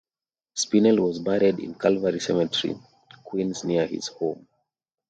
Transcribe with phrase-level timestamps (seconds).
[0.55, 2.75] Spinell was buried in Calvary Cemetery,
[3.23, 4.47] Queens near his home.